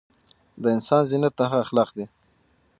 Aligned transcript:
د 0.61 0.63
انسان 0.75 1.01
زينت 1.09 1.33
د 1.35 1.39
هغه 1.49 1.57
اخلاق 1.65 1.89
دي 1.97 2.05